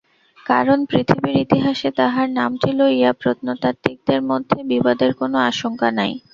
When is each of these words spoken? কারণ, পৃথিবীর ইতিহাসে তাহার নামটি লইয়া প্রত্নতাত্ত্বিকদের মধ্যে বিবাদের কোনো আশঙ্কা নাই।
কারণ, 0.45 0.79
পৃথিবীর 0.85 1.35
ইতিহাসে 1.43 1.89
তাহার 1.99 2.27
নামটি 2.37 2.69
লইয়া 2.79 3.11
প্রত্নতাত্ত্বিকদের 3.21 4.19
মধ্যে 4.29 4.57
বিবাদের 4.71 5.11
কোনো 5.19 5.37
আশঙ্কা 5.49 5.89
নাই। 5.97 6.11